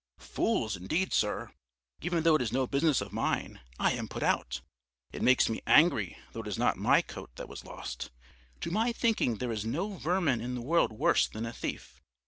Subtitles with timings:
[0.17, 1.51] "Fools, indeed, sir!
[2.01, 4.61] Even though it is no business of mine, I am put out.
[5.11, 8.09] It makes me angry though it is not my coat that was lost.
[8.61, 12.01] To my thinking there is no vermin in the world worse than a thief.